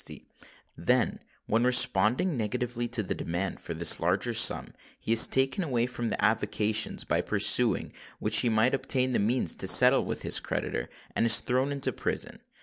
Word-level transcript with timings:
_:then, 0.75 1.19
when 1.45 1.63
responding 1.63 2.35
negatively 2.35 2.87
to 2.87 3.03
the 3.03 3.13
demand 3.13 3.59
for 3.59 3.75
this 3.75 3.99
larger 3.99 4.33
sum, 4.33 4.73
he 4.99 5.13
is 5.13 5.27
taken 5.27 5.63
away 5.63 5.85
from 5.85 6.09
the 6.09 6.25
avocations 6.25 7.03
by 7.03 7.21
pursuing 7.21 7.93
which 8.17 8.39
he 8.39 8.49
might 8.49 8.73
obtain 8.73 9.11
the 9.13 9.19
means 9.19 9.53
to 9.53 9.67
settle 9.67 10.03
with 10.03 10.23
his 10.23 10.39
creditor, 10.39 10.89
and 11.15 11.27
is 11.27 11.39
thrown 11.39 11.71
into 11.71 11.93
prison. 11.93 12.41